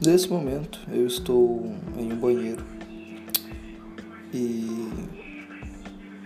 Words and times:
Nesse 0.00 0.28
momento 0.28 0.78
eu 0.92 1.08
estou 1.08 1.66
em 1.98 2.12
um 2.12 2.16
banheiro 2.16 2.64
e 4.32 4.88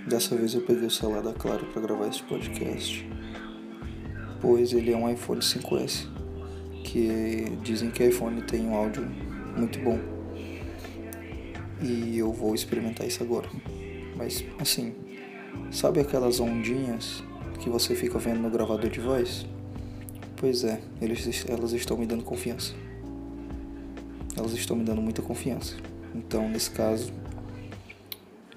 dessa 0.06 0.36
vez 0.36 0.52
eu 0.52 0.60
peguei 0.60 0.86
o 0.86 0.90
celular 0.90 1.22
da 1.22 1.32
Claro 1.32 1.64
para 1.64 1.80
gravar 1.80 2.06
esse 2.06 2.22
podcast, 2.22 3.08
pois 4.42 4.74
ele 4.74 4.92
é 4.92 4.96
um 4.96 5.10
iPhone 5.10 5.40
5S, 5.40 6.06
que 6.84 7.44
dizem 7.62 7.90
que 7.90 8.04
iPhone 8.04 8.42
tem 8.42 8.60
um 8.66 8.74
áudio 8.74 9.08
muito 9.56 9.78
bom 9.78 9.98
e 11.80 12.18
eu 12.18 12.30
vou 12.30 12.54
experimentar 12.54 13.06
isso 13.06 13.22
agora. 13.22 13.48
Mas 14.18 14.44
assim, 14.60 14.94
sabe 15.70 15.98
aquelas 15.98 16.40
ondinhas 16.40 17.24
que 17.58 17.70
você 17.70 17.94
fica 17.94 18.18
vendo 18.18 18.42
no 18.42 18.50
gravador 18.50 18.90
de 18.90 19.00
voz? 19.00 19.46
Pois 20.36 20.62
é, 20.62 20.78
eles, 21.00 21.46
elas 21.48 21.72
estão 21.72 21.96
me 21.96 22.04
dando 22.04 22.22
confiança 22.22 22.74
elas 24.36 24.52
estão 24.52 24.76
me 24.76 24.84
dando 24.84 25.00
muita 25.00 25.22
confiança. 25.22 25.76
Então, 26.14 26.48
nesse 26.48 26.70
caso, 26.70 27.12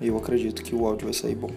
eu 0.02 0.18
acredito 0.18 0.64
que 0.64 0.76
o 0.76 0.86
áudio 0.86 1.06
vai 1.06 1.14
sair 1.14 1.36
bom. 1.36 1.52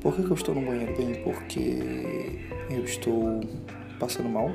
Por 0.00 0.14
que, 0.14 0.22
que 0.22 0.30
eu 0.30 0.34
estou 0.34 0.54
no 0.54 0.62
banheiro 0.62 0.96
bem? 0.96 1.22
Porque 1.22 2.40
eu 2.70 2.84
estou 2.84 3.40
passando 3.98 4.28
mal. 4.28 4.50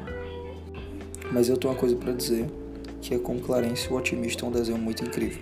Mas 1.31 1.49
eu 1.49 1.57
tenho 1.57 1.73
uma 1.73 1.79
coisa 1.79 1.95
para 1.95 2.13
dizer, 2.13 2.49
que 3.01 3.13
é 3.13 3.19
com 3.19 3.39
Clarence 3.39 3.91
o 3.91 3.95
Otimista 3.95 4.45
é 4.45 4.49
um 4.49 4.51
desenho 4.51 4.77
muito 4.77 5.03
incrível. 5.03 5.41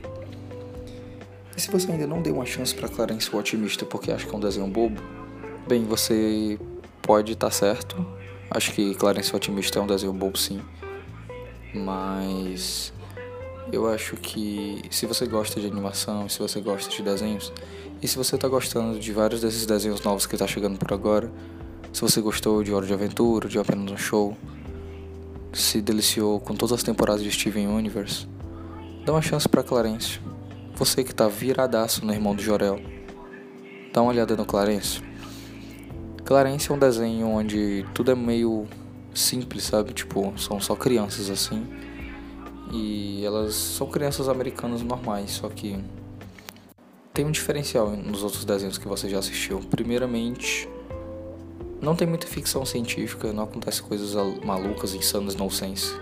E 1.55 1.61
se 1.61 1.69
você 1.69 1.91
ainda 1.91 2.07
não 2.07 2.21
deu 2.21 2.35
uma 2.35 2.45
chance 2.45 2.73
para 2.73 2.87
Clarence 2.87 3.29
o 3.33 3.37
Otimista 3.37 3.85
porque 3.85 4.11
acha 4.11 4.25
que 4.25 4.33
é 4.33 4.37
um 4.37 4.41
desenho 4.41 4.67
bobo, 4.67 5.01
bem, 5.67 5.83
você 5.85 6.57
pode 7.01 7.33
estar 7.33 7.47
tá 7.47 7.51
certo. 7.51 8.05
Acho 8.49 8.73
que 8.73 8.95
Clarence 8.95 9.31
o 9.33 9.35
Otimista 9.35 9.79
é 9.79 9.81
um 9.81 9.87
desenho 9.87 10.13
bobo 10.13 10.37
sim 10.37 10.61
mas 11.73 12.93
eu 13.71 13.87
acho 13.87 14.15
que 14.17 14.81
se 14.89 15.05
você 15.05 15.25
gosta 15.25 15.59
de 15.59 15.67
animação, 15.67 16.27
se 16.27 16.39
você 16.39 16.59
gosta 16.59 16.89
de 16.89 17.01
desenhos, 17.01 17.53
e 18.01 18.07
se 18.07 18.17
você 18.17 18.35
está 18.35 18.47
gostando 18.47 18.99
de 18.99 19.13
vários 19.13 19.41
desses 19.41 19.65
desenhos 19.65 20.01
novos 20.01 20.25
que 20.25 20.35
está 20.35 20.47
chegando 20.47 20.77
por 20.77 20.91
agora, 20.93 21.31
se 21.93 22.01
você 22.01 22.19
gostou 22.19 22.63
de 22.63 22.73
Hora 22.73 22.85
de 22.85 22.93
Aventura, 22.93 23.47
de 23.47 23.59
Apenas 23.59 23.91
um 23.91 23.97
Show, 23.97 24.35
se 25.53 25.81
deliciou 25.81 26.39
com 26.39 26.55
todas 26.55 26.73
as 26.73 26.83
temporadas 26.83 27.21
de 27.21 27.31
Steven 27.31 27.67
Universe, 27.67 28.27
dá 29.05 29.13
uma 29.13 29.21
chance 29.21 29.47
para 29.47 29.63
Clarence. 29.63 30.19
Você 30.75 31.03
que 31.03 31.11
está 31.11 31.27
viradaço 31.27 32.05
no 32.05 32.13
Irmão 32.13 32.33
do 32.33 32.41
Jorel, 32.41 32.79
dá 33.93 34.01
uma 34.01 34.11
olhada 34.11 34.35
no 34.35 34.45
Clarence. 34.45 35.01
Clarence 36.23 36.71
é 36.71 36.73
um 36.73 36.79
desenho 36.79 37.27
onde 37.27 37.85
tudo 37.93 38.11
é 38.11 38.15
meio 38.15 38.67
simples, 39.13 39.63
sabe? 39.63 39.93
Tipo, 39.93 40.33
são 40.37 40.59
só 40.59 40.75
crianças 40.75 41.29
assim. 41.29 41.65
E 42.71 43.23
elas 43.25 43.53
são 43.53 43.87
crianças 43.87 44.29
americanas 44.29 44.81
normais, 44.81 45.31
só 45.31 45.49
que 45.49 45.77
tem 47.13 47.25
um 47.25 47.31
diferencial 47.31 47.89
nos 47.89 48.23
outros 48.23 48.45
desenhos 48.45 48.77
que 48.77 48.87
você 48.87 49.09
já 49.09 49.19
assistiu. 49.19 49.59
Primeiramente, 49.59 50.69
não 51.81 51.95
tem 51.95 52.07
muita 52.07 52.27
ficção 52.27 52.65
científica, 52.65 53.33
não 53.33 53.43
acontece 53.43 53.81
coisas 53.81 54.13
malucas, 54.43 54.93
insanas, 54.93 55.35
no 55.35 55.49
sense. 55.51 55.93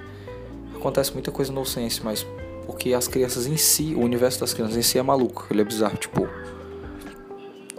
Acontece 0.76 1.12
muita 1.14 1.32
coisa 1.32 1.52
no 1.52 1.66
sense, 1.66 2.04
mas 2.04 2.26
porque 2.66 2.94
as 2.94 3.08
crianças 3.08 3.48
em 3.48 3.58
si, 3.58 3.96
o 3.96 4.02
universo 4.02 4.40
das 4.40 4.54
crianças 4.54 4.78
em 4.78 4.82
si 4.84 5.00
é 5.00 5.02
maluco, 5.02 5.48
ele 5.50 5.62
é 5.62 5.66
bizarro, 5.66 5.98
tipo, 5.98 6.28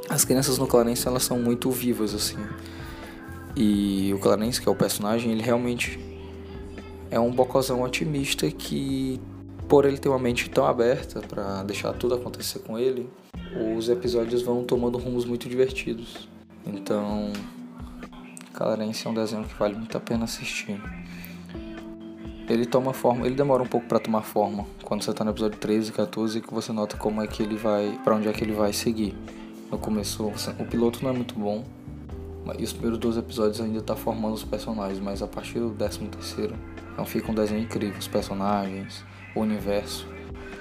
as 0.09 0.25
crianças 0.25 0.59
no 0.59 0.67
Clarence 0.67 1.07
elas 1.07 1.23
são 1.23 1.39
muito 1.39 1.71
vivas 1.71 2.13
assim. 2.13 2.39
E 3.57 4.13
o 4.15 4.19
Clarence, 4.19 4.61
que 4.61 4.69
é 4.69 4.73
o 4.73 4.75
personagem, 4.75 5.33
ele 5.33 5.43
realmente 5.43 5.99
é 7.11 7.19
um 7.19 7.31
bocozão 7.31 7.83
otimista 7.83 8.51
que, 8.51 9.21
por 9.69 9.85
ele 9.85 9.99
ter 9.99 10.09
uma 10.09 10.19
mente 10.19 10.49
tão 10.49 10.65
aberta 10.65 11.21
para 11.21 11.63
deixar 11.65 11.93
tudo 11.93 12.15
acontecer 12.15 12.61
com 12.61 12.79
ele, 12.79 13.11
os 13.77 13.89
episódios 13.89 14.43
vão 14.43 14.65
tomando 14.65 14.99
rumos 14.99 15.25
muito 15.25 15.49
divertidos. 15.49 16.29
Então, 16.65 17.33
Clarence 18.53 19.07
é 19.07 19.11
um 19.11 19.15
desenho 19.15 19.45
que 19.45 19.55
vale 19.59 19.75
muito 19.75 19.97
a 19.97 20.01
pena 20.01 20.25
assistir. 20.25 20.81
Ele 22.49 22.67
toma 22.67 22.93
forma, 22.93 23.27
ele 23.27 23.35
demora 23.35 23.63
um 23.63 23.67
pouco 23.67 23.87
para 23.87 24.01
tomar 24.01 24.23
forma. 24.23 24.67
Quando 24.85 25.03
você 25.03 25.13
tá 25.13 25.25
no 25.25 25.31
episódio 25.31 25.59
13, 25.59 25.93
14, 25.93 26.41
que 26.41 26.53
você 26.53 26.73
nota 26.73 26.97
como 26.97 27.23
é 27.23 27.27
que 27.27 27.43
ele 27.43 27.57
vai, 27.57 27.99
para 28.05 28.15
onde 28.15 28.29
é 28.29 28.33
que 28.33 28.43
ele 28.43 28.53
vai 28.53 28.73
seguir. 28.73 29.15
No 29.71 29.79
começo, 29.79 30.33
o 30.59 30.65
piloto 30.65 31.03
não 31.03 31.11
é 31.11 31.13
muito 31.13 31.35
bom, 31.35 31.65
e 32.59 32.65
os 32.65 32.73
primeiros 32.73 32.99
dois 32.99 33.17
episódios 33.17 33.61
ainda 33.61 33.81
tá 33.81 33.97
formando 33.97 34.35
os 34.35 34.45
personagens, 34.45 35.01
mas 35.01 35.23
a 35.23 35.27
partir 35.27 35.59
do 35.59 35.71
décimo 35.71 36.09
terceiro 36.09 36.55
então 36.93 37.05
fica 37.05 37.31
um 37.31 37.35
desenho 37.35 37.63
incrível, 37.63 37.99
os 37.99 38.09
personagens, 38.09 39.03
o 39.35 39.41
universo. 39.41 40.07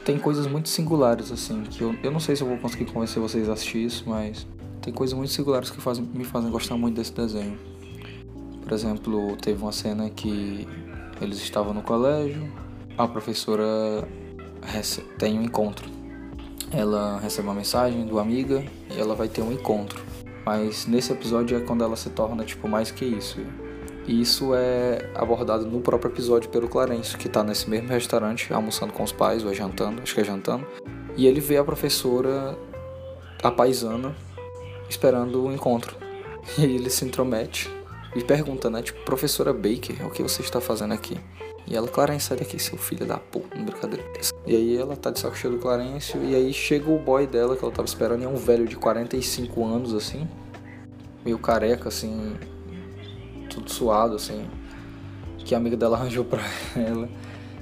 Tem 0.06 0.18
coisas 0.18 0.48
muito 0.48 0.70
singulares, 0.70 1.32
assim, 1.32 1.64
que 1.64 1.82
eu, 1.82 1.94
eu 2.02 2.12
não 2.12 2.20
sei 2.20 2.36
se 2.36 2.42
eu 2.42 2.48
vou 2.48 2.58
conseguir 2.58 2.86
convencer 2.86 3.22
vocês 3.22 3.50
a 3.50 3.54
assistir 3.54 3.86
isso, 3.86 4.06
mas 4.08 4.48
tem 4.82 4.94
coisas 4.94 5.16
muito 5.18 5.32
singulares 5.32 5.70
que 5.70 5.78
me 6.18 6.24
fazem 6.24 6.50
gostar 6.50 6.78
muito 6.78 6.96
desse 6.96 7.14
desenho. 7.14 7.60
Por 8.64 8.72
exemplo, 8.72 9.36
teve 9.36 9.62
uma 9.62 9.72
cena 9.72 10.10
que 10.10 10.66
eles 11.20 11.40
estavam 11.40 11.74
no 11.74 11.82
colégio, 11.82 12.50
a 12.98 13.08
professora 13.08 14.08
tem 15.18 15.38
um 15.38 15.44
encontro. 15.44 15.90
Ela 16.72 17.20
recebe 17.20 17.48
uma 17.48 17.54
mensagem 17.54 18.06
do 18.06 18.20
amiga 18.20 18.64
e 18.90 19.00
ela 19.00 19.16
vai 19.16 19.28
ter 19.28 19.42
um 19.42 19.52
encontro. 19.52 20.02
Mas 20.46 20.86
nesse 20.86 21.12
episódio 21.12 21.58
é 21.58 21.62
quando 21.62 21.84
ela 21.84 21.96
se 21.96 22.10
torna 22.10 22.44
tipo 22.44 22.68
mais 22.68 22.92
que 22.92 23.06
isso. 23.06 23.40
E 24.08 24.22
isso 24.22 24.56
é 24.56 25.12
abordado 25.14 25.66
no 25.66 25.82
próprio 25.82 26.12
episódio 26.12 26.50
pelo 26.50 26.68
Clarence, 26.68 27.16
que 27.16 27.30
tá 27.30 27.44
nesse 27.44 27.70
mesmo 27.70 27.90
restaurante, 27.90 28.52
almoçando 28.52 28.92
com 28.92 29.04
os 29.04 29.12
pais, 29.12 29.44
ou 29.44 29.52
é 29.52 29.54
jantando, 29.54 30.02
acho 30.02 30.16
que 30.16 30.22
é 30.22 30.24
jantando. 30.24 30.66
E 31.16 31.28
ele 31.28 31.40
vê 31.40 31.58
a 31.58 31.64
professora, 31.64 32.58
a 33.44 33.52
paisana, 33.52 34.16
esperando 34.90 35.46
o 35.46 35.54
encontro. 35.54 35.96
E 36.58 36.64
ele 36.64 36.90
se 36.90 37.06
intromete 37.06 37.70
e 38.16 38.24
pergunta, 38.24 38.70
né, 38.70 38.82
tipo, 38.82 39.00
professora 39.06 39.54
Baker, 39.54 40.08
o 40.08 40.10
que 40.10 40.24
você 40.24 40.42
está 40.42 40.60
fazendo 40.60 40.94
aqui? 40.94 41.20
E 41.70 41.76
ela, 41.76 41.88
Clarence, 41.88 42.26
sai 42.26 42.38
daqui, 42.38 42.58
seu 42.58 42.78
filho 42.78 43.06
da 43.06 43.18
puta, 43.18 43.56
brincadeira. 43.58 44.04
E 44.48 44.56
aí 44.56 44.78
ela 44.78 44.96
tá 44.96 45.12
de 45.12 45.20
saco 45.20 45.38
cheio 45.38 45.54
do 45.54 45.60
Clarence, 45.60 46.18
e 46.18 46.36
aí 46.36 46.52
chega 46.52 46.90
o 46.90 46.98
boy 46.98 47.28
dela, 47.28 47.56
que 47.56 47.64
ela 47.64 47.72
tava 47.72 47.88
esperando, 47.88 48.22
e 48.22 48.26
é 48.26 48.28
um 48.28 48.36
velho 48.36 48.68
de 48.68 48.76
45 48.76 49.66
anos, 49.66 49.94
assim, 49.94 50.28
meio 51.24 51.38
careca, 51.38 51.90
assim, 51.90 52.36
tudo 53.52 53.72
suado, 53.72 54.16
assim, 54.16 54.50
que 55.38 55.54
a 55.54 55.58
amiga 55.58 55.78
dela 55.78 55.96
arranjou 55.98 56.26
pra 56.26 56.42
ela. 56.76 57.08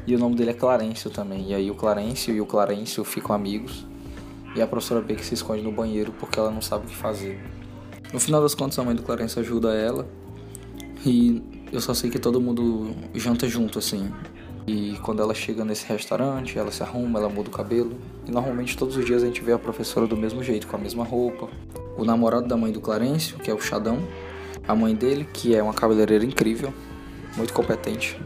E 0.07 0.15
o 0.15 0.19
nome 0.19 0.37
dele 0.37 0.51
é 0.51 0.53
Clarencio 0.53 1.09
também. 1.09 1.49
E 1.49 1.53
aí 1.53 1.69
o 1.69 1.75
Clarencio 1.75 2.33
e 2.33 2.39
o 2.39 2.45
Clarencio 2.45 3.03
ficam 3.03 3.35
amigos. 3.35 3.85
E 4.55 4.61
a 4.61 4.65
professora 4.65 5.01
Baker 5.01 5.23
se 5.23 5.33
esconde 5.33 5.61
no 5.61 5.71
banheiro 5.71 6.13
porque 6.17 6.39
ela 6.39 6.49
não 6.49 6.61
sabe 6.61 6.85
o 6.85 6.89
que 6.89 6.95
fazer. 6.95 7.37
No 8.13 8.19
final 8.21 8.41
das 8.41 8.55
contas, 8.55 8.79
a 8.79 8.83
mãe 8.83 8.95
do 8.95 9.03
Clarencio 9.03 9.41
ajuda 9.41 9.73
ela. 9.73 10.07
E 11.05 11.56
eu 11.71 11.81
só 11.81 11.93
sei 11.93 12.09
que 12.09 12.19
todo 12.19 12.39
mundo 12.39 12.95
janta 13.13 13.47
junto, 13.47 13.79
assim. 13.79 14.11
E 14.65 14.97
quando 15.01 15.21
ela 15.21 15.33
chega 15.33 15.63
nesse 15.63 15.85
restaurante, 15.87 16.57
ela 16.57 16.71
se 16.71 16.83
arruma, 16.83 17.19
ela 17.19 17.29
muda 17.29 17.49
o 17.49 17.51
cabelo. 17.51 17.97
E 18.25 18.31
normalmente 18.31 18.77
todos 18.77 18.97
os 18.97 19.05
dias 19.05 19.23
a 19.23 19.25
gente 19.25 19.41
vê 19.41 19.53
a 19.53 19.59
professora 19.59 20.05
do 20.05 20.17
mesmo 20.17 20.43
jeito, 20.43 20.67
com 20.67 20.75
a 20.75 20.79
mesma 20.79 21.03
roupa. 21.03 21.47
O 21.97 22.03
namorado 22.03 22.47
da 22.47 22.57
mãe 22.57 22.71
do 22.71 22.81
Clarencio, 22.81 23.37
que 23.37 23.49
é 23.49 23.53
o 23.53 23.59
Chadão. 23.59 23.99
A 24.67 24.75
mãe 24.75 24.93
dele, 24.93 25.27
que 25.33 25.55
é 25.55 25.63
uma 25.63 25.73
cabeleireira 25.73 26.25
incrível, 26.25 26.73
muito 27.37 27.53
competente. 27.53 28.19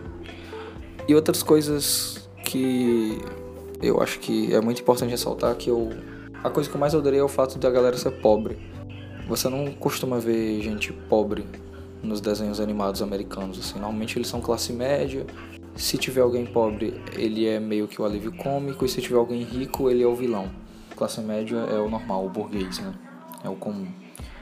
E 1.08 1.14
outras 1.14 1.44
coisas 1.44 2.28
que 2.44 3.20
eu 3.82 4.02
acho 4.02 4.20
que 4.20 4.54
é 4.54 4.62
muito 4.62 4.82
importante 4.82 5.10
ressaltar 5.10 5.56
que 5.56 5.70
eu 5.70 5.90
a 6.44 6.50
coisa 6.50 6.68
que 6.68 6.76
eu 6.76 6.80
mais 6.80 6.94
odeio 6.96 7.20
é 7.20 7.24
o 7.24 7.28
fato 7.28 7.60
da 7.60 7.70
galera 7.70 7.96
ser 7.98 8.12
pobre. 8.12 8.58
Você 9.28 9.48
não 9.48 9.72
costuma 9.74 10.18
ver 10.18 10.60
gente 10.62 10.92
pobre 10.92 11.46
nos 12.04 12.22
desenhos 12.22 12.60
animados 12.60 13.02
americanos. 13.02 13.60
Assim. 13.60 13.80
Normalmente 13.80 14.18
eles 14.18 14.28
são 14.28 14.42
classe 14.42 14.74
média. 14.74 15.26
Se 15.76 15.98
tiver 15.98 16.22
alguém 16.22 16.46
pobre, 16.46 17.02
ele 17.14 17.48
é 17.48 17.60
meio 17.60 17.88
que 17.88 18.02
o 18.02 18.06
alívio 18.06 18.32
cômico. 18.32 18.86
E 18.86 18.90
se 18.90 19.02
tiver 19.02 19.18
alguém 19.18 19.44
rico, 19.44 19.90
ele 19.90 20.04
é 20.04 20.08
o 20.08 20.16
vilão. 20.16 20.50
Classe 20.96 21.22
média 21.22 21.58
é 21.58 21.80
o 21.80 21.90
normal, 21.90 22.26
o 22.26 22.30
burguês, 22.30 22.80
né? 22.80 22.94
É 23.44 23.50
o 23.50 23.56
comum. 23.56 23.88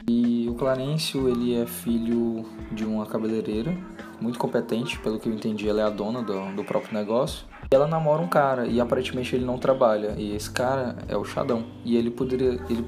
E 0.07 0.47
o 0.49 0.55
Clarencio, 0.55 1.29
ele 1.29 1.55
é 1.55 1.65
filho 1.67 2.43
de 2.71 2.83
uma 2.83 3.05
cabeleireira, 3.05 3.77
muito 4.19 4.39
competente, 4.39 4.97
pelo 4.99 5.19
que 5.19 5.29
eu 5.29 5.33
entendi, 5.33 5.69
ela 5.69 5.81
é 5.81 5.83
a 5.83 5.89
dona 5.89 6.23
do, 6.23 6.55
do 6.55 6.63
próprio 6.63 6.97
negócio. 6.97 7.45
E 7.71 7.75
ela 7.75 7.87
namora 7.87 8.21
um 8.21 8.27
cara, 8.27 8.65
e 8.65 8.81
aparentemente 8.81 9.35
ele 9.35 9.45
não 9.45 9.59
trabalha. 9.59 10.15
E 10.17 10.35
esse 10.35 10.49
cara 10.49 10.97
é 11.07 11.15
o 11.15 11.23
Xadão. 11.23 11.63
E 11.85 11.95
ele 11.95 12.09
poderia. 12.09 12.59
Ele 12.69 12.83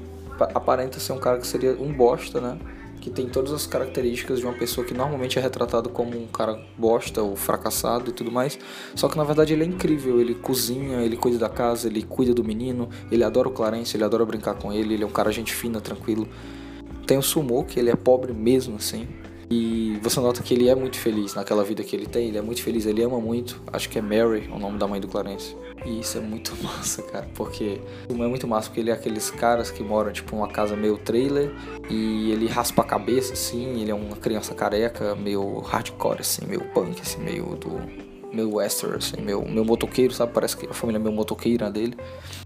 aparenta 0.54 0.98
ser 0.98 1.12
um 1.12 1.18
cara 1.18 1.38
que 1.38 1.46
seria 1.46 1.72
um 1.80 1.92
bosta, 1.92 2.40
né? 2.40 2.58
Que 3.02 3.10
tem 3.10 3.26
todas 3.26 3.52
as 3.52 3.66
características 3.66 4.38
de 4.38 4.44
uma 4.44 4.54
pessoa 4.54 4.86
que 4.86 4.94
normalmente 4.94 5.36
é 5.36 5.42
retratado 5.42 5.88
como 5.88 6.16
um 6.16 6.28
cara 6.28 6.56
bosta 6.78 7.20
ou 7.20 7.34
fracassado 7.34 8.10
e 8.10 8.12
tudo 8.12 8.30
mais. 8.30 8.56
Só 8.94 9.08
que 9.08 9.16
na 9.16 9.24
verdade 9.24 9.52
ele 9.52 9.64
é 9.64 9.66
incrível, 9.66 10.20
ele 10.20 10.36
cozinha, 10.36 11.00
ele 11.00 11.16
cuida 11.16 11.36
da 11.36 11.48
casa, 11.48 11.88
ele 11.88 12.04
cuida 12.04 12.32
do 12.32 12.44
menino, 12.44 12.88
ele 13.10 13.24
adora 13.24 13.48
o 13.48 13.50
Clarence, 13.50 13.96
ele 13.96 14.04
adora 14.04 14.24
brincar 14.24 14.54
com 14.54 14.72
ele, 14.72 14.94
ele 14.94 15.02
é 15.02 15.06
um 15.06 15.10
cara 15.10 15.32
gente 15.32 15.52
fina, 15.52 15.80
tranquilo. 15.80 16.28
Tem 17.04 17.18
o 17.18 17.22
Sumo, 17.22 17.64
que 17.64 17.80
ele 17.80 17.90
é 17.90 17.96
pobre 17.96 18.32
mesmo 18.32 18.76
assim. 18.76 19.08
E 19.50 19.98
você 20.00 20.20
nota 20.20 20.40
que 20.40 20.54
ele 20.54 20.68
é 20.68 20.74
muito 20.74 20.96
feliz 20.96 21.34
naquela 21.34 21.64
vida 21.64 21.82
que 21.82 21.96
ele 21.96 22.06
tem, 22.06 22.28
ele 22.28 22.38
é 22.38 22.42
muito 22.42 22.62
feliz, 22.62 22.86
ele 22.86 23.02
ama 23.02 23.20
muito. 23.20 23.60
Acho 23.72 23.88
que 23.88 23.98
é 23.98 24.00
Mary, 24.00 24.48
o 24.54 24.60
nome 24.60 24.78
da 24.78 24.86
mãe 24.86 25.00
do 25.00 25.08
Clarence. 25.08 25.56
E 25.84 26.00
isso 26.00 26.18
é 26.18 26.20
muito 26.20 26.56
massa, 26.62 27.02
cara, 27.02 27.26
porque 27.34 27.80
é 28.08 28.12
muito 28.12 28.46
massa 28.46 28.68
porque 28.68 28.80
ele 28.80 28.90
é 28.90 28.94
aqueles 28.94 29.30
caras 29.30 29.70
que 29.70 29.82
moram 29.82 30.12
tipo 30.12 30.34
numa 30.36 30.48
casa 30.48 30.76
meio 30.76 30.96
trailer 30.98 31.50
e 31.90 32.30
ele 32.30 32.46
raspa 32.46 32.82
a 32.82 32.84
cabeça 32.84 33.32
assim, 33.32 33.80
ele 33.80 33.90
é 33.90 33.94
uma 33.94 34.16
criança 34.16 34.54
careca, 34.54 35.14
meio 35.14 35.60
hardcore 35.60 36.20
assim, 36.20 36.46
meio 36.46 36.60
punk 36.72 37.00
assim, 37.00 37.20
meio 37.20 37.56
do 37.56 37.80
meu 38.32 38.54
western, 38.54 38.96
assim, 38.96 39.20
meu, 39.20 39.46
meu 39.46 39.64
motoqueiro, 39.64 40.12
sabe? 40.14 40.32
Parece 40.32 40.56
que 40.56 40.66
a 40.66 40.72
família 40.72 40.98
é 40.98 41.02
meio 41.02 41.14
motoqueira 41.14 41.70
dele. 41.70 41.96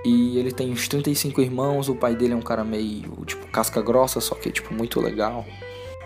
E 0.04 0.36
ele 0.36 0.50
tem 0.50 0.72
uns 0.72 0.88
35 0.88 1.40
irmãos, 1.40 1.88
o 1.88 1.94
pai 1.94 2.16
dele 2.16 2.32
é 2.32 2.36
um 2.36 2.42
cara 2.42 2.64
meio, 2.64 3.24
tipo, 3.24 3.46
casca 3.48 3.80
grossa, 3.80 4.20
só 4.20 4.34
que, 4.34 4.50
tipo, 4.50 4.74
muito 4.74 5.00
legal. 5.00 5.44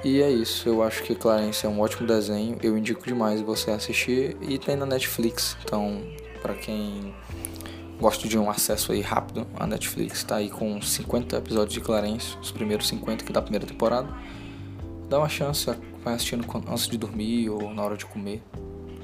E 0.04 0.22
é 0.22 0.30
isso, 0.30 0.68
eu 0.68 0.82
acho 0.82 1.02
que 1.02 1.14
Clarence 1.14 1.64
é 1.64 1.68
um 1.68 1.80
ótimo 1.80 2.06
desenho, 2.06 2.56
eu 2.62 2.76
indico 2.76 3.04
demais 3.04 3.42
você 3.42 3.70
assistir 3.70 4.34
e 4.40 4.56
tem 4.58 4.74
na 4.74 4.86
Netflix, 4.86 5.58
então 5.62 6.02
para 6.40 6.54
quem 6.54 7.14
gosta 8.00 8.26
de 8.26 8.38
um 8.38 8.50
acesso 8.50 8.92
aí 8.92 9.00
rápido, 9.00 9.46
a 9.58 9.66
Netflix 9.66 10.24
tá 10.24 10.36
aí 10.36 10.48
com 10.48 10.80
50 10.80 11.36
episódios 11.36 11.74
de 11.74 11.80
Clarence, 11.80 12.36
os 12.40 12.50
primeiros 12.50 12.88
50 12.88 13.24
que 13.24 13.32
da 13.32 13.42
primeira 13.42 13.66
temporada. 13.66 14.08
Dá 15.08 15.18
uma 15.18 15.28
chance, 15.28 15.66
vai 16.02 16.14
assistindo 16.14 16.46
antes 16.68 16.88
de 16.88 16.96
dormir 16.96 17.50
ou 17.50 17.74
na 17.74 17.82
hora 17.82 17.96
de 17.96 18.06
comer, 18.06 18.42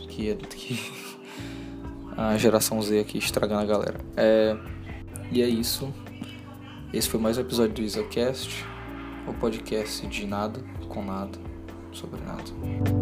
que 0.08 0.30
é 0.30 0.34
que 0.34 0.92
a 2.16 2.36
geração 2.38 2.80
Z 2.80 3.00
aqui 3.00 3.18
estragando 3.18 3.62
a 3.62 3.66
galera. 3.66 4.00
É, 4.16 4.56
e 5.30 5.42
é 5.42 5.48
isso. 5.48 5.92
Esse 6.92 7.08
foi 7.08 7.20
mais 7.20 7.36
um 7.36 7.42
episódio 7.42 7.74
do 7.74 7.82
Isacast, 7.82 8.64
o 9.26 9.34
podcast 9.34 10.06
de 10.06 10.26
nada 10.26 10.64
com 10.88 11.04
nada 11.04 11.38
sobre 11.92 12.20
nada. 12.22 12.95